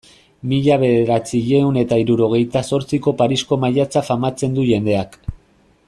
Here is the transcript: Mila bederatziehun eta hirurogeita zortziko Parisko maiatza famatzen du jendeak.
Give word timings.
Mila 0.51 0.77
bederatziehun 0.83 1.77
eta 1.81 1.99
hirurogeita 2.03 2.65
zortziko 2.73 3.13
Parisko 3.21 3.61
maiatza 3.67 4.05
famatzen 4.11 4.57
du 4.59 4.67
jendeak. 4.73 5.21